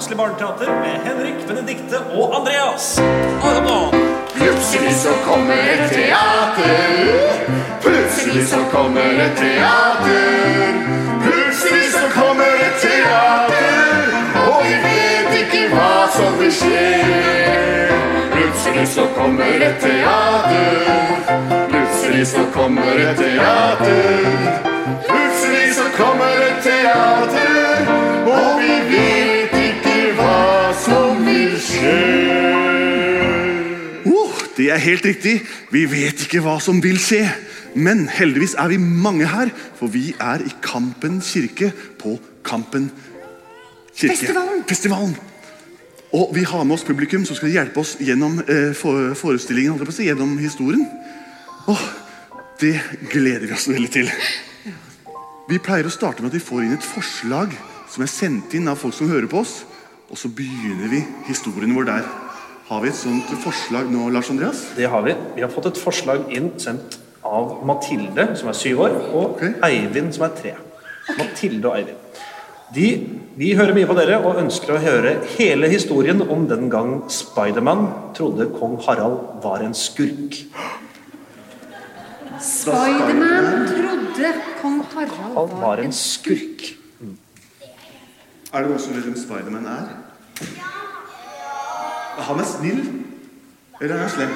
Plutselig 0.00 0.16
barneteater 0.16 0.66
med 0.66 1.00
Henrik, 1.04 1.48
Benedikte 1.48 1.98
og 2.14 2.40
Andreas. 2.40 3.00
Plutselig 4.34 4.94
så 4.94 5.08
kommer 5.24 5.54
et 5.54 5.90
teater. 5.90 7.10
Plutselig 7.82 8.48
så 8.48 8.56
kommer 8.72 9.00
et 9.00 9.36
teater. 9.36 10.72
Plutselig 11.24 11.92
så 11.92 12.06
kommer 12.14 12.54
et 12.66 12.80
teater. 12.80 13.76
Og 14.48 14.64
vi 14.64 14.74
vet 14.86 15.36
ikke 15.42 15.68
hva 15.74 15.92
som 16.16 16.40
vil 16.40 16.52
skje. 16.62 16.88
Plutselig 18.32 18.88
så 18.94 19.04
kommer 19.18 19.68
et 19.68 19.78
teater. 19.84 20.80
Plutselig 21.68 22.26
så 22.26 22.48
kommer 22.56 23.04
et 23.04 23.16
teater. 23.20 24.26
Plutselig 25.12 25.74
så 25.74 25.86
kommer 26.00 26.44
et 26.48 26.62
teater. 26.64 27.49
Det 34.70 34.76
er 34.76 34.84
helt 34.84 35.06
riktig. 35.06 35.32
Vi 35.74 35.80
vet 35.90 36.20
ikke 36.22 36.44
hva 36.44 36.60
som 36.62 36.78
vil 36.78 36.98
skje. 37.02 37.24
Men 37.74 38.04
heldigvis 38.06 38.52
er 38.54 38.70
vi 38.70 38.76
mange 38.78 39.26
her, 39.26 39.50
for 39.74 39.90
vi 39.90 40.12
er 40.14 40.44
i 40.46 40.52
Kampen 40.62 41.16
kirke 41.26 41.72
på 41.98 42.12
Kampen 42.46 42.86
kirke. 43.90 44.14
Festivalen. 44.14 44.62
Festivalen. 44.68 45.16
Og 46.14 46.30
vi 46.34 46.46
har 46.46 46.62
med 46.62 46.76
oss 46.76 46.86
publikum 46.86 47.26
som 47.26 47.38
skal 47.38 47.50
hjelpe 47.50 47.82
oss 47.82 47.96
gjennom 47.98 48.38
eh, 48.46 48.70
forestillingen, 49.18 49.90
si, 49.90 50.06
gjennom 50.06 50.38
historien. 50.38 50.86
Åh, 51.66 51.84
det 52.62 52.76
gleder 53.10 53.50
vi 53.50 53.58
oss 53.58 53.66
veldig 53.74 53.90
til. 53.90 54.14
Vi 55.50 55.58
pleier 55.58 55.90
å 55.90 55.90
starte 55.90 56.22
med 56.22 56.30
at 56.30 56.38
vi 56.38 56.46
får 56.46 56.62
inn 56.62 56.78
et 56.78 56.90
forslag 56.94 57.58
som 57.90 58.06
er 58.06 58.14
sendt 58.14 58.54
inn 58.54 58.70
av 58.70 58.78
folk 58.78 58.94
som 58.94 59.10
hører 59.10 59.26
på 59.26 59.42
oss. 59.42 59.64
Og 60.10 60.18
så 60.18 60.30
begynner 60.30 60.94
vi 60.94 61.02
historien 61.26 61.74
vår 61.74 61.90
der. 61.90 62.29
Har 62.70 62.84
vi 62.84 62.90
et 62.92 62.94
sånt 62.94 63.30
forslag 63.42 63.88
nå, 63.90 64.04
Lars 64.14 64.28
Andreas? 64.30 64.60
Det 64.76 64.86
har 64.86 65.02
vi. 65.02 65.10
Vi 65.34 65.42
har 65.42 65.50
fått 65.50 65.72
et 65.72 65.78
forslag 65.82 66.28
inn 66.30 66.52
sendt 66.62 67.00
av 67.26 67.64
Mathilde, 67.66 68.28
som 68.38 68.46
er 68.52 68.54
syv 68.54 68.82
år, 68.84 68.92
og 69.10 69.24
okay. 69.32 69.56
Eivind, 69.66 70.12
som 70.14 70.28
er 70.28 70.36
tre. 70.36 70.52
Mathilde 71.18 71.66
og 71.66 71.80
Eivind. 71.80 72.20
De, 72.70 72.84
vi 73.34 73.48
hører 73.58 73.74
mye 73.74 73.88
på 73.90 73.96
dere 73.98 74.20
og 74.22 74.38
ønsker 74.38 74.76
å 74.76 74.82
høre 74.84 75.16
hele 75.32 75.66
historien 75.72 76.22
om 76.22 76.44
den 76.46 76.70
gang 76.70 76.92
Spiderman 77.10 77.88
trodde 78.14 78.46
kong 78.54 78.76
Harald 78.84 79.42
var 79.42 79.64
en 79.66 79.74
skurk. 79.74 80.38
Spiderman 82.38 83.66
trodde 83.72 84.30
kong 84.60 84.78
Harald 84.92 85.56
var 85.58 85.82
en 85.82 85.90
skurk. 85.90 86.68
Er 88.54 88.62
det 88.62 88.70
noe 88.70 88.78
som 88.78 88.94
vet 88.94 89.10
hvem 89.10 89.18
Spiderman 89.18 89.66
er? 89.74 89.90
Han 92.18 92.40
er 92.40 92.44
snill, 92.48 92.80
eller 93.80 93.94
er 93.94 94.02
han 94.02 94.12
slem? 94.12 94.34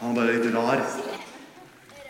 Han 0.00 0.12
er 0.12 0.18
bare 0.20 0.36
litt 0.36 0.54
rar. 0.54 0.82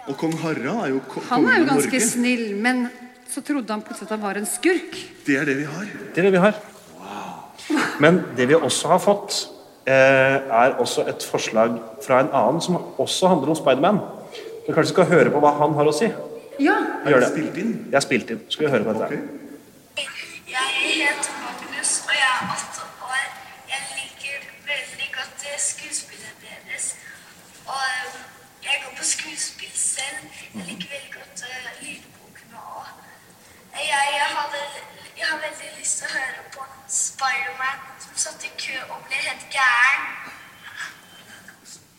Og 0.04 0.18
kong 0.20 0.34
Harald 0.42 0.82
er 0.84 0.90
jo 0.92 1.00
ko 1.08 1.22
Han 1.30 1.46
er 1.48 1.62
jo 1.62 1.68
ganske 1.70 1.88
Norge. 1.94 2.00
snill, 2.04 2.44
men 2.60 2.88
så 3.30 3.40
trodde 3.40 3.72
han 3.72 3.82
plutselig 3.82 4.10
at 4.10 4.16
han 4.18 4.22
var 4.22 4.38
en 4.40 4.46
skurk. 4.46 4.98
Det 5.26 5.38
er 5.40 5.48
det 5.48 5.56
vi 5.62 5.64
har. 5.64 5.86
Det 6.14 6.20
er 6.20 6.28
det 6.28 6.32
vi 6.34 6.42
har. 6.42 6.58
Wow. 6.98 7.78
Men 8.00 8.20
det 8.36 8.48
vi 8.50 8.58
også 8.58 8.88
har 8.92 9.00
fått, 9.00 9.48
eh, 9.86 9.94
er 9.94 10.76
også 10.78 11.06
et 11.08 11.22
forslag 11.24 11.78
fra 12.04 12.20
en 12.20 12.28
annen 12.32 12.60
som 12.60 12.76
også 12.98 13.28
handler 13.32 13.54
om 13.54 13.56
Spiderman. 13.56 14.00
Vi 14.66 14.72
kanskje 14.74 14.92
skal 14.92 15.04
høre 15.04 15.30
på 15.30 15.40
hva 15.40 15.54
han 15.58 15.74
har 15.74 15.88
å 15.88 15.94
si. 15.94 16.10
Ja, 16.58 16.76
gjør 17.06 17.20
det. 17.24 17.30
Spilt 17.32 17.56
inn. 17.58 17.72
Jeg 17.88 17.94
har 17.94 18.04
spilt 18.04 18.30
inn. 18.30 18.40
Skal 18.48 18.66
vi 18.66 18.72
høre 18.72 18.84
på 18.84 18.92
dette? 18.98 19.14
Ok. 19.22 19.43
Selv. 30.54 30.66
Jeg 30.66 30.74
liker 30.74 30.88
veldig 30.94 31.12
godt 31.18 31.44
uh, 31.48 31.68
lydbokene 31.82 32.58
òg. 32.78 32.86
Jeg, 33.74 34.02
jeg, 34.18 34.28
hadde, 34.38 34.60
jeg 35.18 35.26
har 35.30 35.38
veldig 35.46 35.70
lyst 35.80 35.98
til 35.98 36.06
å 36.06 36.14
høre 36.14 36.46
på 36.54 36.68
Spiderman 36.88 37.82
som 38.04 38.22
satt 38.26 38.46
i 38.46 38.52
kø 38.54 38.78
og 38.88 38.98
ble 39.08 39.20
helt 39.26 39.46
gæren. 39.50 40.06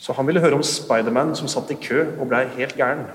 Så 0.05 0.13
han 0.13 0.27
ville 0.27 0.41
høre 0.41 0.53
om 0.53 0.63
Spiderman 0.63 1.35
som 1.35 1.47
satt 1.49 1.71
i 1.73 1.79
kø 1.81 2.03
og 2.19 2.27
blei 2.29 2.45
helt 2.55 2.75
gæren. 2.77 3.07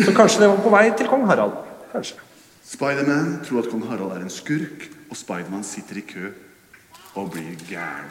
Så 0.00 0.14
kanskje 0.16 0.40
det 0.42 0.48
var 0.48 0.62
på 0.64 0.72
vei 0.72 0.86
til 0.96 1.10
kong 1.10 1.26
Harald. 1.28 1.58
Kanskje. 1.92 2.16
Spiderman 2.64 3.44
tror 3.44 3.60
at 3.60 3.68
kong 3.70 3.84
Harald 3.90 4.14
er 4.14 4.24
en 4.24 4.32
skurk, 4.32 4.88
og 5.10 5.18
Spiderman 5.18 5.64
sitter 5.66 6.00
i 6.00 6.06
kø 6.08 6.30
og 7.20 7.30
blir 7.34 7.52
gæren. 7.68 8.08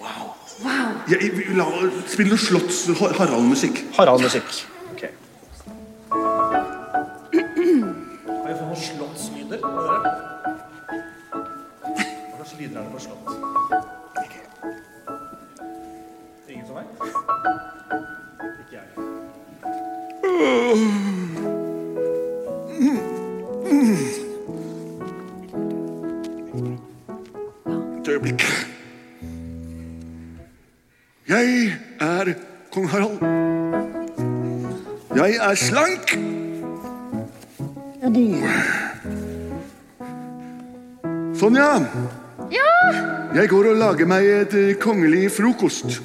Wow. 0.00 0.34
Jeg, 1.08 1.32
la, 1.56 1.66
spill 2.08 2.28
noe 2.28 2.40
Slotts 2.40 2.84
Harald-musikk. 3.00 3.80
Noen 8.70 8.82
slottslyder? 8.82 9.58
Hva 12.36 12.44
slags 12.44 12.54
lyder 12.58 12.78
er 12.78 12.82
det 12.84 12.92
på 12.92 12.98
slott? 13.02 13.26
Ingen 16.48 16.66
som 16.66 16.76
veit? 16.76 16.90
Ikke 18.60 18.74
jeg. 18.76 18.86
Et 28.00 28.08
øyeblikk. 28.08 28.42
Jeg 31.28 31.46
er 32.00 32.34
kong 32.72 32.88
Harald. 32.90 33.18
Jeg 35.16 35.30
er 35.50 35.54
slank 35.54 36.19
god. 38.14 38.42
Sonja, 41.40 41.70
ja 42.52 42.70
jeg 43.30 43.46
går 43.46 43.68
og 43.70 43.76
lager 43.78 44.08
meg 44.10 44.26
et 44.26 44.54
eh, 44.58 44.72
kongelig 44.82 45.28
frokost. 45.30 46.00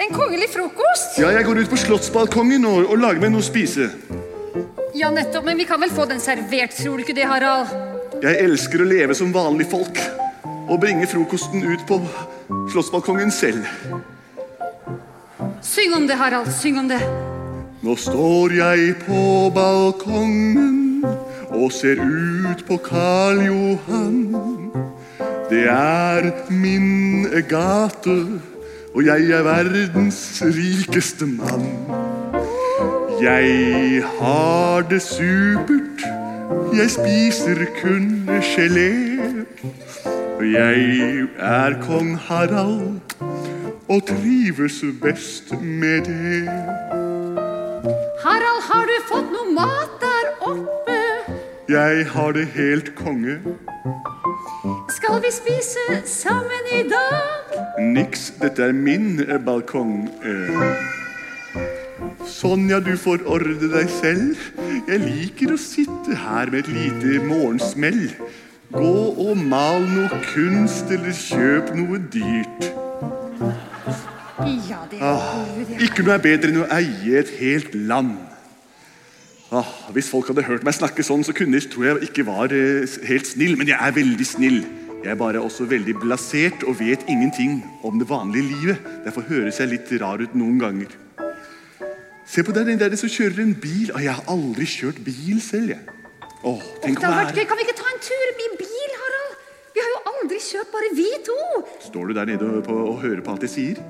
en 0.00 0.14
kongelig 0.14 0.48
frokost. 0.54 1.18
Ja, 1.18 1.28
jeg 1.28 1.44
går 1.44 1.60
ut 1.60 1.68
på 1.68 1.76
slottsbalkongen 1.76 2.64
og, 2.64 2.86
og 2.90 2.98
lager 2.98 3.20
meg 3.20 3.34
noe 3.34 3.44
å 3.44 3.46
spise. 3.46 3.90
Ja, 4.96 5.10
nettopp, 5.12 5.44
men 5.44 5.58
vi 5.60 5.66
kan 5.68 5.80
vel 5.80 5.92
få 5.92 6.06
den 6.08 6.20
servert, 6.20 6.72
tror 6.78 6.96
du 6.96 7.04
ikke 7.04 7.16
det, 7.16 7.28
Harald? 7.28 7.68
Jeg 8.22 8.40
elsker 8.46 8.80
å 8.80 8.88
leve 8.88 9.14
som 9.14 9.34
vanlige 9.34 9.68
folk 9.74 10.00
og 10.66 10.80
bringe 10.80 11.04
frokosten 11.10 11.60
ut 11.66 11.84
på 11.88 12.00
slottsbalkongen 12.72 13.30
selv. 13.30 13.68
Syng 15.60 15.92
om 15.98 16.08
det, 16.08 16.16
Harald, 16.16 16.48
syng 16.56 16.80
om 16.80 16.88
det. 16.88 17.02
Nå 17.82 17.96
står 17.96 18.54
jeg 18.56 18.94
på 19.04 19.22
balkongen 19.54 21.04
og 21.52 21.72
ser 21.72 22.00
ut 22.00 22.64
på 22.68 22.78
Karl 22.80 23.42
Johan. 23.44 24.20
Det 25.50 25.66
er 25.68 26.30
min 26.50 27.26
gate, 27.48 28.16
og 28.94 29.04
jeg 29.06 29.30
er 29.30 29.44
verdens 29.44 30.42
rikeste 30.42 31.26
mann. 31.26 31.68
Jeg 33.22 34.02
har 34.18 34.80
det 34.90 35.02
supert, 35.02 36.06
jeg 36.76 36.90
spiser 36.90 37.64
kun 37.82 38.30
gelé. 38.40 38.90
Jeg 40.40 41.28
er 41.38 41.76
kong 41.82 42.16
Harald 42.16 43.00
og 43.88 44.06
trives 44.06 44.84
best 45.02 45.52
med 45.62 46.00
det. 46.00 47.05
Mat 49.56 49.90
der 50.04 50.26
oppe? 50.50 50.98
Jeg 51.68 52.06
har 52.12 52.32
det 52.36 52.46
helt 52.54 52.94
konge. 52.98 53.38
Skal 54.96 55.22
vi 55.24 55.30
spise 55.34 55.84
sammen 56.04 56.68
i 56.72 56.82
dag? 56.90 57.56
Niks, 57.80 58.28
dette 58.42 58.62
er 58.68 58.72
min 58.72 59.20
eh, 59.20 59.38
balkong. 59.46 60.08
Eh. 60.24 60.60
Sonja, 62.26 62.80
du 62.80 62.96
får 62.98 63.24
ordne 63.26 63.70
deg 63.72 63.90
selv. 63.90 64.36
Jeg 64.88 65.02
liker 65.02 65.54
å 65.54 65.58
sitte 65.60 66.16
her 66.26 66.50
med 66.52 66.64
et 66.64 66.72
lite 66.74 67.20
morgensmell. 67.26 68.02
Gå 68.74 68.94
og 69.26 69.36
mal 69.38 69.84
noe 69.86 70.20
kunst, 70.32 70.90
eller 70.90 71.14
kjøp 71.14 71.70
noe 71.78 72.00
dyrt. 72.12 72.70
Ja, 74.68 74.82
det 74.90 74.98
er 75.00 75.04
Ah, 75.06 75.44
ikke 75.80 76.04
noe 76.04 76.16
er 76.18 76.24
bedre 76.24 76.50
enn 76.52 76.64
å 76.64 76.66
eie 76.76 77.20
et 77.22 77.30
helt 77.40 77.74
land. 77.88 78.18
Ah, 79.54 79.68
hvis 79.94 80.08
folk 80.10 80.26
hadde 80.26 80.42
hørt 80.42 80.64
meg 80.66 80.74
snakke 80.74 81.04
sånn, 81.06 81.22
så 81.22 81.30
kunne 81.36 81.54
de 81.54 81.68
tro 81.70 81.84
jeg 81.86 82.08
ikke 82.08 82.24
var 82.26 82.50
eh, 82.50 82.82
helt 83.06 83.28
snill. 83.28 83.54
Men 83.58 83.70
jeg 83.70 83.78
er 83.78 83.94
veldig 83.94 84.26
snill. 84.26 84.60
Jeg 85.04 85.12
er 85.12 85.18
bare 85.20 85.38
også 85.38 85.68
veldig 85.70 85.94
blasert 86.02 86.64
og 86.66 86.80
vet 86.80 87.04
ingenting 87.06 87.60
om 87.86 88.00
det 88.00 88.08
vanlige 88.10 88.48
livet. 88.48 88.88
Derfor 89.04 89.22
høres 89.28 89.60
jeg 89.62 89.70
litt 89.70 89.92
rar 90.02 90.18
ut 90.18 90.34
noen 90.34 90.58
ganger. 90.58 90.96
Se 92.26 92.42
på 92.42 92.54
den 92.56 92.74
der 92.80 92.96
som 92.98 93.12
kjører 93.12 93.44
en 93.44 93.54
bil. 93.54 93.92
Ah, 93.94 94.02
jeg 94.02 94.16
har 94.18 94.26
aldri 94.34 94.66
kjørt 94.66 94.98
bil 95.06 95.38
selv, 95.44 95.76
jeg. 95.76 95.94
Åh, 96.42 96.64
tenk 96.82 96.98
Det 96.98 97.06
har 97.06 97.20
vært 97.22 97.38
gøy. 97.38 97.46
Kan 97.46 97.60
vi 97.60 97.68
ikke 97.68 97.78
ta 97.78 97.86
en 97.92 98.02
tur 98.02 98.32
i 98.32 98.48
bil, 98.58 98.96
Harald? 98.98 99.36
Vi 99.76 99.84
har 99.84 99.92
jo 99.94 100.02
aldri 100.10 100.40
kjørt, 100.42 100.72
bare 100.74 100.90
vi 100.98 101.06
to. 101.30 101.38
Står 101.86 102.10
du 102.10 102.18
der 102.18 102.34
nede 102.34 102.50
og, 102.50 102.64
på, 102.66 102.80
og 102.90 102.98
hører 103.06 103.22
på 103.22 103.36
alt 103.36 103.46
jeg 103.46 103.54
sier? 103.54 103.86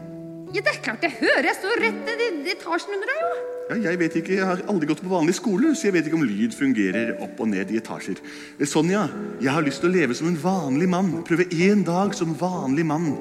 Ja, 0.54 0.62
det 0.62 0.72
er 0.72 0.80
klart 0.84 1.02
jeg 1.04 1.16
hører. 1.18 1.46
Jeg 1.48 1.58
står 1.58 1.80
rett 1.82 2.10
i 2.12 2.52
etasjen 2.52 2.94
under 2.94 3.10
deg, 3.10 3.22
jo. 3.22 3.30
Ja, 3.66 3.76
jeg 3.90 3.98
vet 3.98 4.16
ikke, 4.20 4.36
jeg 4.38 4.46
har 4.46 4.60
aldri 4.70 4.86
gått 4.86 5.02
på 5.02 5.10
vanlig 5.10 5.34
skole, 5.34 5.72
så 5.74 5.88
jeg 5.88 5.96
vet 5.96 6.06
ikke 6.06 6.20
om 6.20 6.26
lyd 6.26 6.54
fungerer 6.54 7.16
opp 7.24 7.40
og 7.42 7.50
ned 7.50 7.72
i 7.74 7.80
etasjer. 7.80 8.20
Eh, 8.60 8.68
Sonja, 8.70 9.08
jeg 9.42 9.50
har 9.50 9.66
lyst 9.66 9.82
til 9.82 9.90
å 9.90 9.96
leve 9.96 10.14
som 10.14 10.28
en 10.30 10.38
vanlig 10.38 10.86
mann. 10.92 11.10
Prøve 11.26 11.48
én 11.50 11.82
dag 11.86 12.14
som 12.14 12.36
vanlig 12.38 12.86
mann 12.86 13.16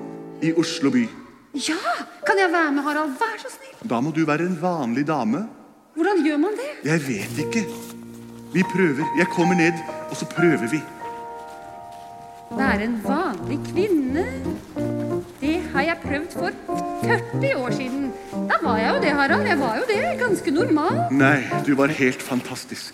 i 0.45 0.53
Oslo 0.53 0.93
by. 0.93 1.07
Ja, 1.65 1.79
kan 2.27 2.37
jeg 2.37 2.51
være 2.53 2.75
med, 2.75 2.85
Harald? 2.85 3.17
Vær 3.17 3.39
så 3.41 3.49
snill. 3.55 3.73
Da 3.89 4.01
må 4.05 4.13
du 4.13 4.21
være 4.27 4.45
en 4.45 4.59
vanlig 4.61 5.07
dame. 5.09 5.47
Hvordan 5.95 6.21
gjør 6.27 6.41
man 6.45 6.57
det? 6.59 6.71
Jeg 6.85 7.01
vet 7.07 7.41
ikke. 7.47 7.65
Vi 8.53 8.63
prøver. 8.69 9.07
Jeg 9.17 9.31
kommer 9.33 9.57
ned, 9.57 9.81
og 10.11 10.15
så 10.19 10.27
prøver 10.29 10.69
vi. 10.69 10.83
Være 12.53 12.85
en 12.85 12.99
vanlig 13.03 13.57
kvinne. 13.71 14.27
Det 15.41 15.57
har 15.73 15.87
jeg 15.89 15.97
prøvd 16.03 16.37
for 16.37 16.74
40 17.05 17.55
år 17.61 17.71
siden. 17.75 18.05
Da 18.49 18.59
var 18.63 18.77
jeg 18.81 18.89
jo 18.93 19.01
det, 19.03 19.13
Harald. 19.19 19.47
Jeg 19.49 19.59
var 19.59 19.79
jo 19.79 19.85
det. 19.89 20.01
Ganske 20.19 20.53
normal. 20.53 20.99
Nei, 21.13 21.37
du 21.67 21.73
var 21.79 21.93
helt 21.99 22.21
fantastisk. 22.25 22.93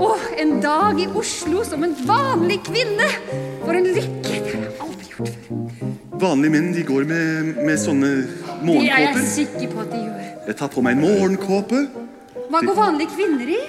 Å, 0.00 0.10
en 0.40 0.52
dag 0.64 1.00
i 1.00 1.08
Oslo 1.20 1.64
som 1.66 1.84
en 1.86 1.96
vanlig 2.08 2.60
kvinne. 2.68 3.08
For 3.64 3.76
en 3.76 3.88
lykke. 3.90 4.36
Det 4.40 4.54
har 4.54 4.64
jeg 4.66 4.76
aldri 4.86 5.10
gjort 5.14 5.48
før. 5.48 5.90
Vanlige 6.20 6.52
menn 6.52 6.70
de 6.76 6.84
går 6.84 7.06
med, 7.08 7.52
med 7.64 7.80
sånne 7.80 8.10
Det 8.60 8.88
er 8.92 9.06
jeg 9.08 9.26
sikker 9.34 9.70
på 9.72 9.84
at 9.84 9.92
de 9.92 10.00
gjør. 10.04 10.24
Jeg 10.50 10.56
tar 10.60 10.72
på 10.72 10.82
meg 10.84 10.96
en 10.98 11.04
morgenkåpe. 11.04 11.84
Hva 12.50 12.60
går 12.66 12.76
vanlige 12.76 13.12
kvinner 13.14 13.52
i? 13.54 13.60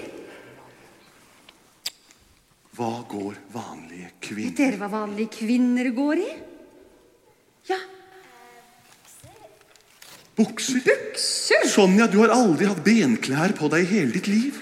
Hva 2.81 3.04
går 3.06 3.36
vanlige 3.54 4.07
kvinner? 4.25 4.48
Vet 4.50 4.57
dere 4.57 4.78
hva 4.81 4.88
vanlige 4.89 5.36
kvinner 5.36 5.89
går 5.94 6.22
i? 6.24 6.30
Ja, 7.69 7.78
Bukser. 10.39 10.80
bukser. 10.81 11.68
Sonja, 11.69 12.07
du 12.10 12.18
har 12.24 12.33
aldri 12.33 12.66
hatt 12.66 12.81
benklær 12.81 13.54
på 13.54 13.69
deg 13.69 13.83
i 13.86 13.89
hele 13.92 14.16
ditt 14.16 14.30
liv. 14.31 14.57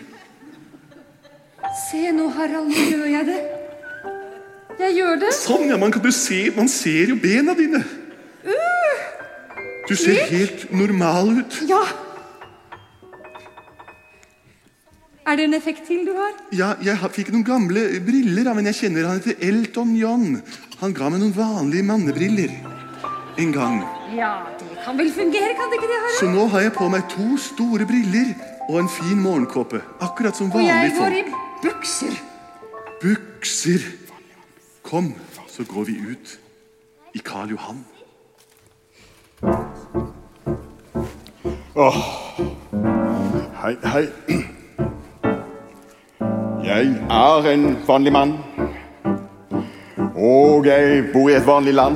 Se 1.86 2.10
nå, 2.12 2.26
Harald, 2.36 2.74
nå 2.74 2.84
gjør 2.90 3.08
jeg 3.08 3.30
det. 3.30 3.40
Jeg 4.82 4.98
gjør 4.98 5.22
det. 5.24 5.32
Sonja, 5.38 5.78
man, 5.80 5.96
kan 5.96 6.04
jo 6.04 6.12
se, 6.12 6.42
man 6.58 6.68
ser 6.68 7.14
jo 7.14 7.20
bena 7.24 7.56
dine. 7.56 7.86
Du 9.88 9.96
ser 9.96 10.26
helt 10.28 10.68
normal 10.76 11.38
ut. 11.40 11.62
Ja. 11.72 11.79
Er 15.30 15.36
det 15.38 15.44
en 15.46 15.54
effekt 15.54 15.84
til 15.86 16.08
du 16.08 16.16
har? 16.18 16.32
Ja, 16.58 16.72
jeg 16.82 16.98
fikk 17.14 17.28
noen 17.30 17.44
gamle 17.46 17.84
briller, 18.02 18.48
men 18.58 18.66
jeg 18.66 18.78
kjenner 18.80 19.06
han 19.06 19.20
heter 19.20 19.38
Elton 19.46 19.92
John. 19.94 20.40
Han 20.80 20.96
ga 20.98 21.10
meg 21.14 21.22
noen 21.22 21.36
vanlige 21.36 21.86
mannebriller 21.86 22.56
en 23.38 23.54
gang. 23.54 23.78
Ja, 24.18 24.32
det 24.58 24.80
kan 24.82 24.98
vel 24.98 25.12
fungere, 25.14 25.54
kan 25.60 25.70
det 25.70 25.78
ikke 25.78 25.92
det, 25.92 26.00
Så 26.18 26.32
nå 26.34 26.48
har 26.50 26.66
jeg 26.66 26.74
på 26.80 26.90
meg 26.90 27.06
to 27.14 27.38
store 27.38 27.86
briller 27.86 28.34
og 28.72 28.80
en 28.82 28.90
fin 28.90 29.22
morgenkåpe. 29.22 29.84
Akkurat 30.02 30.36
som 30.36 30.50
Og 30.50 30.66
jeg 30.66 30.98
går 30.98 31.20
i 31.22 31.24
bukser. 31.62 32.20
Bukser. 33.04 33.86
Kom, 34.82 35.14
så 35.48 35.64
går 35.64 35.92
vi 35.92 36.00
ut 36.10 36.40
i 37.14 37.22
Karl 37.22 37.54
Johan. 37.54 37.86
Åh. 41.76 42.06
Hei, 43.62 43.76
hei. 43.84 44.56
Jeg 46.70 46.88
er 47.10 47.48
en 47.50 47.78
vanlig 47.88 48.12
mann. 48.14 48.34
Og 50.16 50.66
jeg 50.66 51.04
bor 51.14 51.30
i 51.30 51.34
et 51.34 51.48
vanlig 51.48 51.74
land. 51.74 51.96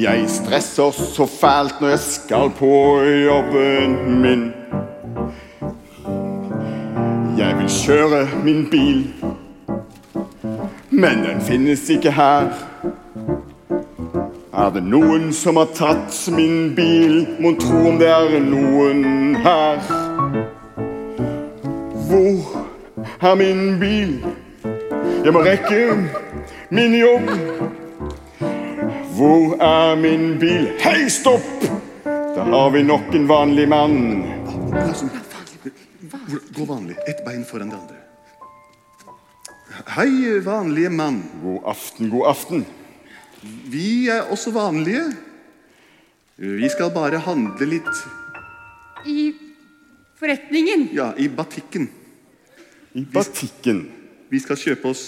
Jeg 0.00 0.24
stresser 0.32 0.90
så 0.90 1.26
fælt 1.26 1.80
når 1.80 1.88
jeg 1.88 1.98
skal 1.98 2.50
på 2.56 2.70
jobben 3.02 3.98
min. 4.22 4.46
Jeg 7.38 7.58
vil 7.58 7.68
kjøre 7.68 8.22
min 8.44 8.64
bil, 8.70 9.04
men 10.90 11.22
den 11.26 11.44
finnes 11.44 11.84
ikke 11.90 12.16
her. 12.16 12.48
Er 14.54 14.70
det 14.72 14.86
noen 14.88 15.32
som 15.36 15.60
har 15.60 15.68
tatt 15.76 16.16
min 16.32 16.72
bil? 16.76 17.26
Mon 17.40 17.60
tro 17.60 17.88
om 17.92 18.00
det 18.00 18.08
er 18.08 18.40
noen 18.40 19.36
her? 19.44 19.84
Hvor 22.08 22.53
er 23.22 23.34
min 23.38 23.78
bil? 23.80 24.14
Jeg 25.24 25.32
må 25.32 25.42
rekke 25.44 25.80
min 26.74 26.94
jobb. 26.98 27.30
Hvor 29.14 29.54
er 29.62 29.96
min 30.00 30.38
bil? 30.40 30.68
Hei, 30.82 31.08
stopp! 31.12 31.46
Da 32.04 32.44
har 32.50 32.70
vi 32.74 32.82
nok 32.82 33.14
en 33.14 33.28
vanlig 33.30 33.68
mann. 33.70 33.98
Gå 36.54 36.66
vanlig. 36.66 36.96
Ett 37.06 37.22
bein 37.24 37.44
foran 37.46 37.70
det 37.70 37.78
andre. 37.78 38.00
Hei, 39.94 40.40
vanlige 40.44 40.90
mann. 40.90 41.22
God 41.42 41.70
aften, 41.70 42.10
god 42.10 42.28
aften. 42.34 42.66
Vi 43.70 44.08
er 44.10 44.30
også 44.32 44.50
vanlige. 44.54 45.04
Vi 46.36 46.68
skal 46.72 46.90
bare 46.94 47.20
handle 47.22 47.66
litt 47.70 47.90
I 49.06 49.34
forretningen. 50.18 50.88
ja, 50.92 51.12
i 51.16 51.28
batikken. 51.28 51.88
I 52.94 53.04
batikken. 53.04 53.84
Vi 54.30 54.38
skal 54.40 54.56
kjøpe 54.56 54.88
oss 54.88 55.04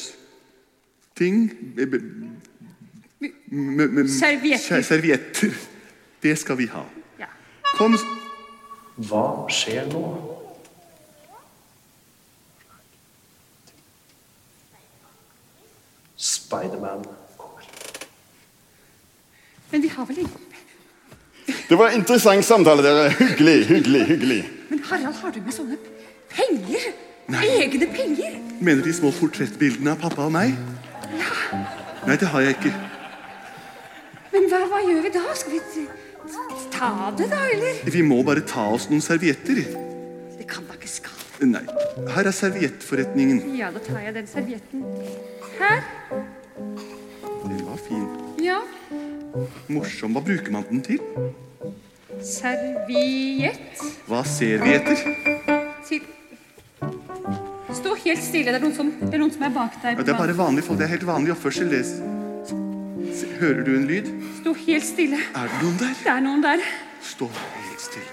ting 1.17 1.47
Servietter. 4.09 4.83
Servietter. 4.83 5.55
Det 6.23 6.39
skal 6.39 6.59
vi 6.59 6.67
ha. 6.67 6.83
Ja. 7.21 7.29
Kom, 7.77 7.95
Hva 8.97 9.23
skjer 9.53 9.87
nå? 9.93 10.03
Spiderman 16.17 17.05
kommer. 17.37 17.65
Men 19.71 19.83
vi 19.83 19.89
har 19.89 20.07
vel 20.07 20.19
ingen 20.19 20.43
Det 21.69 21.79
var 21.79 21.89
en 21.89 22.01
interessant 22.01 22.45
samtale, 22.45 22.83
dere. 22.83 23.11
Hyggelig, 23.19 23.67
hyggelig, 23.67 24.07
hyggelig. 24.07 24.41
Men 24.71 24.83
Harald, 24.89 25.15
har 25.15 25.31
du 25.31 25.41
med 25.41 25.55
sånne 25.55 25.77
penger? 26.31 26.93
Egne 27.35 27.87
penger? 27.91 28.37
mener 28.61 28.83
de 28.83 28.93
små 28.95 29.11
portrettbildene 29.13 29.93
av 29.93 30.01
pappa 30.01 30.27
og 30.27 30.33
meg? 30.33 30.55
Ja. 31.17 31.59
Nei, 32.07 32.17
det 32.17 32.29
har 32.33 32.45
jeg 32.45 32.57
ikke. 32.57 32.73
Men 34.33 34.47
hva, 34.51 34.63
hva 34.71 34.81
gjør 34.85 35.03
vi 35.05 35.13
da? 35.15 35.25
Skal 35.37 35.57
vi 35.57 35.87
ta 36.73 36.91
det, 37.19 37.29
da, 37.33 37.41
eller? 37.53 37.83
Vi 37.93 38.03
må 38.07 38.23
bare 38.27 38.45
ta 38.47 38.69
oss 38.77 38.89
noen 38.91 39.03
servietter. 39.05 39.63
Det 40.39 40.47
kan 40.49 40.67
da 40.69 40.79
ikke 40.79 40.93
skade. 40.93 41.51
Nei, 41.51 41.65
her 42.15 42.31
er 42.31 42.37
serviettforretningen. 42.37 43.43
Ja, 43.59 43.73
da 43.75 43.83
tar 43.85 44.01
jeg 44.07 44.17
den 44.17 44.31
servietten 44.31 44.87
her. 45.59 45.83
Den 47.43 47.61
var 47.67 47.83
fin. 47.89 48.07
Ja. 48.43 48.63
Morsom. 49.69 50.17
Hva 50.17 50.25
bruker 50.25 50.55
man 50.55 50.65
den 50.71 50.81
til? 50.87 51.03
Serviett 52.25 53.83
Hva 54.09 54.23
ser 54.25 54.63
vi 54.65 54.79
etter? 54.79 55.56
Helt 58.07 58.25
stille. 58.25 58.53
Det 58.53 58.59
er 58.61 58.65
noen 58.65 58.77
som, 58.77 58.91
det 59.01 59.13
er, 59.13 59.21
noen 59.23 59.33
som 59.35 59.47
er 59.47 59.55
bak. 59.55 59.79
Ja, 59.83 59.95
det 59.99 60.13
er 60.15 60.19
bare 60.19 60.37
vanlige 60.39 60.67
folk. 60.69 60.79
Det 60.81 60.87
er 60.87 60.95
helt 60.95 61.07
vanlig 61.09 61.35
oppførsel. 61.35 61.73
Hører 63.41 63.63
du 63.67 63.73
en 63.77 63.87
lyd? 63.89 64.11
Stå 64.41 64.53
helt 64.67 64.87
stille. 64.87 65.19
Er 65.35 65.51
det 65.51 65.63
noen 65.63 65.79
der? 65.81 65.95
Det 66.03 66.13
er 66.13 66.23
noen 66.25 66.45
der. 66.45 66.67
Stå 67.05 67.29
helt 67.37 67.83
stille. 67.83 68.13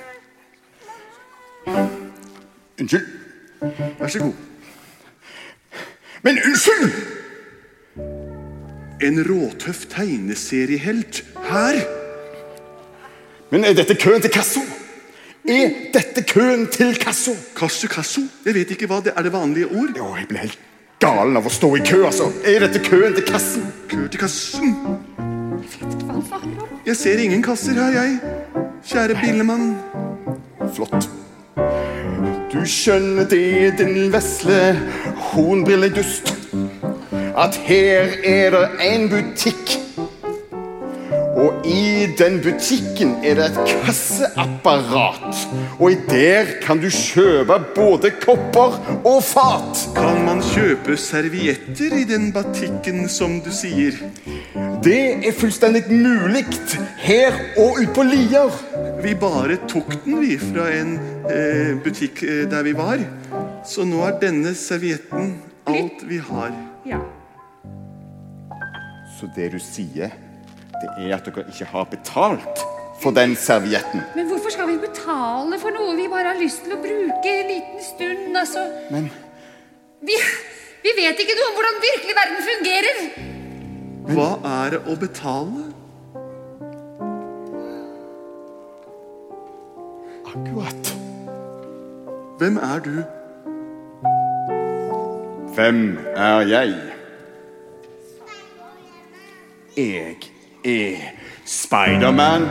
Unnskyld. 2.81 3.07
Vær 3.99 4.11
så 4.11 4.19
god. 4.19 4.33
Men 6.23 6.39
unnskyld! 6.45 6.91
En 9.03 9.19
råtøff 9.27 9.85
tegneseriehelt 9.91 11.23
her. 11.49 11.81
Men 13.51 13.67
er 13.67 13.75
dette 13.75 13.95
køen 13.99 14.23
til 14.23 14.31
kasso? 14.31 14.63
Er 15.43 15.71
dette 15.93 16.23
køen 16.23 16.67
til 16.71 16.95
kasso? 16.95 17.31
Kasso 17.55 17.87
kasso. 17.87 18.21
Jeg 18.45 18.55
vet 18.55 18.69
ikke 18.71 18.87
hva 18.87 19.01
det 19.03 19.11
er. 19.15 19.23
det 19.23 19.33
vanlige 19.33 19.67
ord? 19.67 19.91
Jo, 19.97 20.15
jeg 20.15 20.27
ble 20.27 20.37
helt 20.39 20.59
galen 21.03 21.35
av 21.35 21.43
å 21.43 21.51
stå 21.51 21.67
i 21.75 21.81
kø, 21.83 22.05
altså. 22.07 22.29
Er 22.47 22.63
dette 22.63 22.79
køen 22.79 23.11
til 23.17 23.25
kassen? 23.27 23.65
Kø 23.91 24.07
til 24.07 24.21
kassen. 24.21 24.77
Jeg 26.85 26.95
ser 26.95 27.19
ingen 27.19 27.43
kasser 27.43 27.75
her, 27.75 27.91
jeg. 27.91 28.15
Kjære 28.87 29.19
billemann. 29.19 29.75
Flott. 30.77 31.09
Du 32.53 32.63
skjønner 32.63 33.27
det, 33.27 33.75
din 33.81 34.13
vesle 34.13 34.79
hornbrilledust, 35.33 36.37
at 37.35 37.59
her 37.67 38.15
er 38.23 38.55
det 38.55 38.67
en 38.87 39.09
butikk. 39.11 39.82
Og 41.43 41.65
i 41.67 42.07
den 42.17 42.37
butikken 42.43 43.17
er 43.25 43.35
det 43.35 43.47
et 43.49 43.71
kasseapparat. 43.83 45.41
Og 45.79 45.91
i 45.91 45.97
der 46.07 46.53
kan 46.63 46.79
du 46.79 46.87
kjøpe 46.87 47.57
både 47.75 48.13
kopper 48.21 48.77
og 49.03 49.19
fat. 49.27 49.81
Kan 49.97 50.23
man 50.23 50.39
kjøpe 50.53 50.95
servietter 50.97 51.97
i 51.99 52.05
den 52.07 52.29
batikken 52.35 53.09
som 53.11 53.41
du 53.43 53.51
sier. 53.51 53.97
Det 54.83 55.27
er 55.27 55.35
fullstendig 55.35 55.83
mulig 55.91 56.45
her 57.03 57.35
og 57.57 57.81
ute 57.81 57.91
på 57.95 58.07
Lier. 58.07 58.59
Vi 59.03 59.15
bare 59.19 59.59
tok 59.67 59.97
den, 60.05 60.21
vi, 60.23 60.37
fra 60.39 60.69
en 60.71 60.95
eh, 61.27 61.73
butikk 61.83 62.23
eh, 62.23 62.45
der 62.51 62.63
vi 62.63 62.75
var. 62.77 63.03
Så 63.67 63.83
nå 63.87 63.99
er 64.07 64.19
denne 64.21 64.55
servietten 64.55 65.35
alt 65.67 66.07
vi 66.07 66.23
har. 66.23 66.55
Ja. 66.87 67.03
Så 69.19 69.27
det 69.35 69.51
du 69.53 69.59
sier, 69.59 70.11
det 70.83 70.93
er 71.07 71.17
at 71.17 71.27
dere 71.27 71.45
ikke 71.49 71.69
har 71.73 71.89
betalt 71.91 72.63
for 73.01 73.15
den 73.15 73.35
servietten. 73.39 74.03
Men 74.15 74.29
hvorfor 74.31 74.53
skal 74.53 74.69
vi 74.69 74.79
betale 74.83 75.59
for 75.59 75.75
noe 75.75 75.95
vi 75.97 76.07
bare 76.11 76.33
har 76.33 76.39
lyst 76.39 76.63
til 76.63 76.75
å 76.75 76.81
bruke 76.83 77.35
en 77.35 77.51
liten 77.51 77.85
stund? 77.89 78.25
Altså, 78.37 78.67
Men 78.93 79.09
vi, 80.03 80.17
vi 80.85 80.97
vet 81.01 81.23
ikke 81.23 81.37
noe 81.39 81.51
om 81.51 81.55
hvordan 81.59 81.85
virkelig 81.87 82.17
verden 82.21 82.43
fungerer. 82.51 83.05
Hva 84.13 84.29
er 84.57 84.75
det 84.75 84.83
å 84.91 84.99
betale? 84.99 85.71
akkurat 90.33 90.95
Hvem 92.37 92.57
er 92.57 92.79
du? 92.79 93.03
Hvem 95.53 95.97
er 96.15 96.39
jeg? 96.49 96.73
Jeg 99.77 100.32
er 100.63 100.95
Spiderman. 101.45 102.41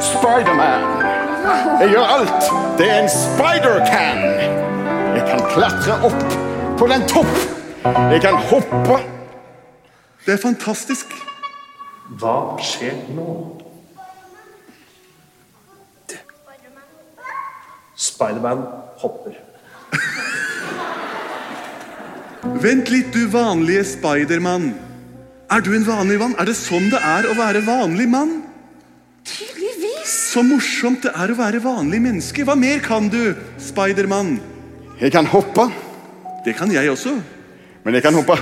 Spiderman. 0.00 0.82
Jeg 1.80 1.88
gjør 1.88 2.04
alt 2.04 2.42
det 2.78 2.90
en 2.98 3.08
spider 3.08 3.78
kan. 3.86 4.18
Jeg 5.16 5.24
kan 5.28 5.40
klatre 5.50 5.96
opp 6.06 6.36
på 6.78 6.86
den 6.86 7.08
topp. 7.08 7.32
Jeg 7.84 8.20
kan 8.20 8.34
hoppe 8.34 9.00
Det 10.26 10.34
er 10.34 10.42
fantastisk. 10.42 11.06
Hva 12.20 12.56
skjer 12.62 12.94
nå? 13.16 13.56
Spiderman 17.96 18.62
hopper. 19.00 19.34
Vent 22.42 22.88
litt, 22.88 23.12
du 23.12 23.26
vanlige 23.32 23.84
Spidermann. 23.84 24.89
Er 25.50 25.60
du 25.66 25.72
en 25.74 25.86
vanlig 25.86 26.18
mann? 26.20 26.36
Er 26.38 26.46
det 26.46 26.54
sånn 26.58 26.90
det 26.92 27.00
er 27.02 27.26
å 27.26 27.34
være 27.34 27.62
vanlig 27.66 28.06
mann? 28.10 28.36
Tydeligvis. 29.26 30.12
Så 30.30 30.44
morsomt 30.46 31.02
det 31.02 31.10
er 31.10 31.32
å 31.32 31.38
være 31.38 31.60
vanlig 31.64 31.98
menneske. 32.04 32.44
Hva 32.46 32.54
mer 32.58 32.78
kan 32.84 33.08
du, 33.10 33.34
Spiderman? 33.58 34.36
Jeg 35.00 35.12
kan 35.14 35.26
hoppe, 35.26 35.70
Det 36.44 36.54
kan 36.56 36.70
jeg 36.72 36.88
også. 36.90 37.18
men 37.84 37.94
jeg 37.94 38.02
kan 38.02 38.14
hoppe 38.14 38.36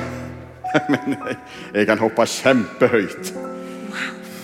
Men 0.92 1.16
jeg, 1.16 1.36
jeg 1.74 1.86
kan 1.86 1.98
hoppe 1.98 2.26
kjempehøyt. 2.26 3.32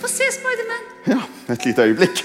Få 0.01 0.09
se, 0.09 0.25
Spiderman. 0.33 0.87
Ja, 1.07 1.21
et 1.53 1.65
lite 1.67 1.85
øyeblikk. 1.85 2.25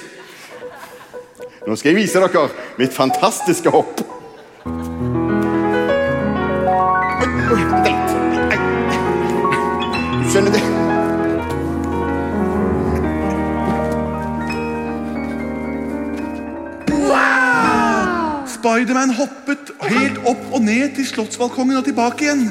Nå 1.67 1.75
skal 1.75 1.91
jeg 1.91 1.99
vise 1.99 2.21
dere 2.23 2.47
mitt 2.79 2.95
fantastiske 2.95 3.69
hopp. 3.69 3.99
Spiderman 18.89 19.11
hoppet 19.13 19.67
helt 19.85 20.15
opp 20.25 20.45
og 20.49 20.63
ned 20.65 20.95
til 20.97 21.05
slottsbalkongen 21.05 21.77
og 21.77 21.83
tilbake 21.85 22.23
igjen. 22.25 22.47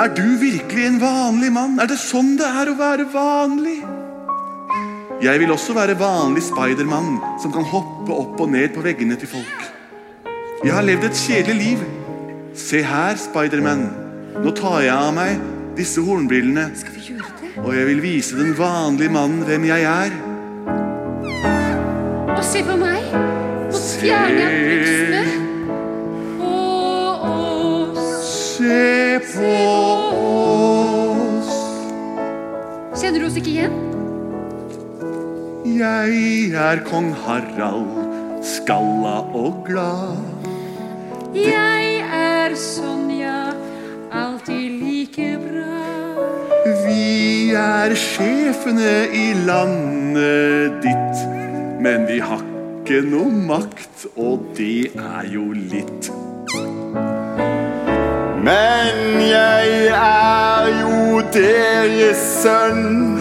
Er 0.00 0.08
du 0.16 0.22
virkelig 0.40 0.86
en 0.88 0.96
vanlig 1.02 1.50
mann? 1.52 1.74
Er 1.76 1.90
det 1.90 1.98
sånn 2.00 2.38
det 2.40 2.46
er 2.48 2.70
å 2.72 2.76
være 2.78 3.04
vanlig? 3.12 3.74
Jeg 5.20 5.42
vil 5.42 5.52
også 5.52 5.76
være 5.76 5.98
vanlig 6.00 6.46
Spiderman 6.46 7.18
som 7.42 7.52
kan 7.52 7.68
hoppe 7.68 8.16
opp 8.16 8.40
og 8.46 8.48
ned 8.54 8.72
på 8.72 8.86
veggene 8.86 9.18
til 9.20 9.28
folk. 9.34 9.60
Jeg 10.64 10.72
har 10.72 10.88
levd 10.88 11.04
et 11.10 11.20
kjedelig 11.20 11.58
liv. 11.60 11.84
Se 12.56 12.80
her, 12.88 13.20
Spiderman. 13.20 13.90
Nå 14.40 14.56
tar 14.56 14.86
jeg 14.86 14.94
av 14.96 15.12
meg 15.20 15.36
disse 15.76 16.00
hornbrillene, 16.00 16.70
Skal 16.80 16.96
vi 16.96 17.10
gjøre 17.10 17.28
det? 17.42 17.52
og 17.60 17.74
jeg 17.76 17.92
vil 17.92 18.00
vise 18.08 18.40
den 18.40 18.56
vanlige 18.56 19.12
mannen 19.12 19.44
hvem 19.44 19.68
jeg 19.68 19.84
er. 19.84 20.16
Og 22.32 22.44
se 22.44 22.64
på 22.64 22.80
meg. 22.80 23.04
Nå 23.66 23.80
fjerner 24.00 24.38
jeg 24.38 24.66
buksene. 24.70 25.15
På 29.36 29.52
oss. 31.36 31.52
Kjenner 32.96 33.20
du 33.20 33.26
oss 33.28 33.36
ikke 33.36 33.52
igjen? 33.52 33.74
Jeg 35.76 36.54
er 36.56 36.80
kong 36.86 37.10
Harald, 37.26 38.06
skalla 38.40 39.18
og 39.36 39.60
glad. 39.66 40.16
Jeg 41.36 42.00
er 42.16 42.54
Sonja, 42.56 43.52
alltid 44.08 44.78
like 44.80 45.30
bra. 45.42 45.84
Vi 46.86 47.52
er 47.52 47.92
sjefene 48.00 48.94
i 49.12 49.26
landet 49.44 50.80
ditt, 50.86 51.26
men 51.84 52.08
vi 52.08 52.22
har 52.24 52.40
ikke 52.40 53.02
noe 53.10 53.28
makt, 53.52 54.08
og 54.16 54.54
det 54.56 54.94
er 54.96 55.28
jo 55.34 55.50
litt. 55.52 56.08
Men 58.46 59.20
jeg 59.26 59.86
er 59.90 60.68
jo 60.80 61.18
deres 61.34 62.20
sønn. 62.44 63.18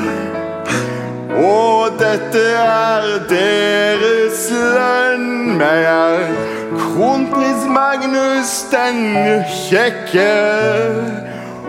Og 1.34 1.96
dette 1.98 2.44
er 2.62 3.08
deres 3.32 4.44
lønn. 4.54 5.58
Men 5.58 5.66
Jeg 5.66 5.84
er 5.90 6.30
kronprins 6.78 7.66
Magnus 7.74 8.54
den 8.70 9.02
kjekke. 9.50 10.30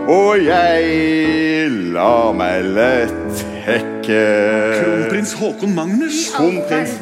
Og 0.05 0.45
jeg 0.45 1.69
lar 1.97 2.37
meg 2.37 2.71
lett 2.77 3.45
hekke. 3.65 4.23
Kronprins 4.83 5.33
Håkon 5.41 5.73
Magnus, 5.75 6.27
Kronprins 6.37 6.99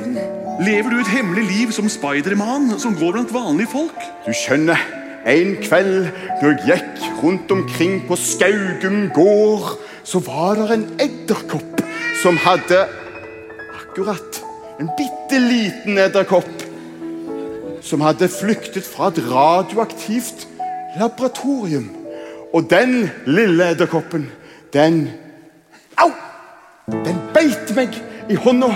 lever 0.63 0.89
du 0.93 1.01
et 1.03 1.17
hemmelig 1.17 1.49
liv 1.51 1.75
som 1.75 1.91
Spiderman, 1.91 2.77
som 2.79 2.95
går 2.95 3.17
blant 3.19 3.33
vanlige 3.43 3.75
folk? 3.75 4.13
Du 4.23 4.31
skjønner, 4.31 4.79
en 5.25 5.55
kveld 5.63 6.09
når 6.41 6.51
jeg 6.51 6.65
gikk 6.69 7.23
rundt 7.23 7.51
omkring 7.51 7.97
på 8.07 8.17
Skaugum 8.19 9.09
gård, 9.13 9.75
så 10.03 10.21
var 10.21 10.59
det 10.59 10.67
en 10.75 10.85
edderkopp 11.01 11.81
som 12.21 12.37
hadde 12.37 12.83
akkurat 13.79 14.41
en 14.79 14.91
bitte 14.97 15.39
liten 15.41 15.97
edderkopp 15.97 16.65
som 17.85 18.01
hadde 18.01 18.29
flyktet 18.29 18.85
fra 18.85 19.09
et 19.11 19.21
radioaktivt 19.29 20.47
laboratorium. 20.99 21.89
Og 22.53 22.69
den 22.69 23.09
lille 23.25 23.71
edderkoppen, 23.71 24.29
den 24.73 25.09
Au! 25.97 26.11
Den 26.91 27.17
beit 27.33 27.71
meg 27.75 27.95
i 28.29 28.37
hånda. 28.37 28.69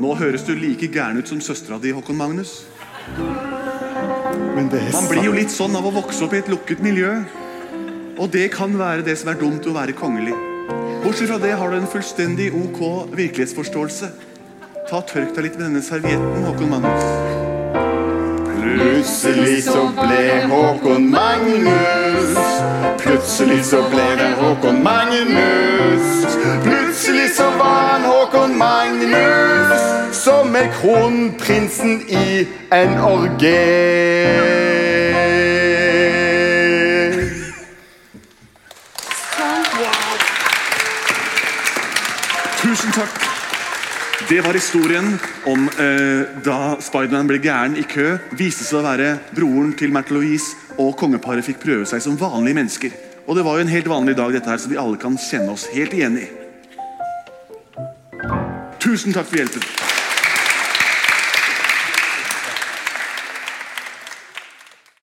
Nå 0.00 0.14
høres 0.14 0.44
du 0.46 0.54
like 0.54 0.90
gæren 0.92 1.18
ut 1.18 1.28
som 1.28 1.40
søstera 1.40 1.80
di, 1.82 1.90
Håkon 1.96 2.18
Magnus. 2.18 2.60
Men 4.56 4.68
det 4.72 4.82
Man 4.92 5.08
blir 5.10 5.24
jo 5.28 5.34
litt 5.36 5.52
sånn 5.52 5.76
av 5.76 5.86
å 5.86 5.94
vokse 5.94 6.24
opp 6.26 6.34
i 6.36 6.40
et 6.42 6.50
lukket 6.52 6.82
miljø. 6.84 7.12
Og 8.16 8.30
det 8.32 8.50
kan 8.54 8.72
være 8.78 9.04
det 9.04 9.18
som 9.20 9.32
er 9.32 9.40
dumt 9.40 9.66
å 9.68 9.74
være 9.76 9.96
kongelig. 9.96 10.36
Bortsett 11.04 11.28
fra 11.28 11.38
det 11.38 11.52
har 11.60 11.70
du 11.70 11.76
en 11.76 11.90
fullstendig 11.90 12.48
ok 12.56 12.80
virkelighetsforståelse. 13.14 14.08
Ta 14.86 15.02
Tørk 15.02 15.34
deg 15.36 15.48
litt 15.48 15.58
med 15.58 15.66
denne 15.68 15.82
servietten, 15.82 16.46
Håkon 16.46 16.70
Magnus. 16.72 17.04
Plutselig 18.56 19.62
så 19.66 19.84
ble 19.96 20.22
Håkon 20.50 21.10
Magnus. 21.10 22.40
Plutselig 23.02 23.60
så 23.68 23.82
ble 23.90 24.06
det 24.20 24.32
Håkon 24.40 24.82
Magnus. 24.82 26.08
Plutselig 26.64 27.28
så 27.36 27.50
var 27.58 27.78
han 27.92 28.08
Håkon 28.08 28.56
Magnus. 28.58 30.05
Som 30.26 30.56
er 30.58 30.66
kronprinsen 30.74 32.00
i 32.10 32.46
en 32.74 32.96
orge. 32.98 33.58
Tusen 42.58 42.90
takk. 42.96 43.14
Det 44.26 44.40
var 44.42 44.58
historien 44.58 45.12
om 45.46 45.68
eh, 45.68 46.26
da 46.42 46.74
Spiderman 46.82 47.30
ble 47.30 47.38
gæren 47.38 47.78
i 47.78 47.86
kø, 47.86 48.16
viste 48.34 48.66
seg 48.66 48.80
å 48.80 48.84
være 48.88 49.12
broren 49.30 49.76
til 49.78 49.94
Märtha 49.94 50.18
Louise, 50.18 50.58
og 50.74 50.96
kongeparet 50.98 51.46
fikk 51.46 51.62
prøve 51.62 51.86
seg 51.86 52.02
som 52.02 52.18
vanlige 52.18 52.64
mennesker. 52.64 52.98
Og 53.28 53.38
det 53.38 53.46
var 53.46 53.60
jo 53.60 53.68
en 53.68 53.74
helt 53.76 53.94
vanlig 53.94 54.18
dag, 54.18 54.34
dette 54.34 54.50
her, 54.50 54.58
så 54.58 54.74
vi 54.74 54.82
alle 54.88 54.98
kan 54.98 55.14
kjenne 55.30 55.54
oss 55.54 55.70
helt 55.70 55.94
igjen 55.94 56.18
i. 56.18 56.30
Tusen 58.82 59.14
takk 59.14 59.30
for 59.30 59.44
hjelpen. 59.44 59.85